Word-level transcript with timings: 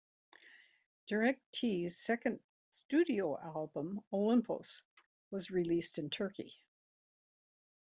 Direc-t's 1.07 1.95
second 1.95 2.39
studio 2.87 3.37
album 3.39 4.01
"Olympos" 4.11 4.81
was 5.29 5.51
released 5.51 5.99
in 5.99 6.09
Turkey. 6.09 6.55